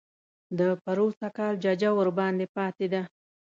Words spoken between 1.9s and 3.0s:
درباندې پاتې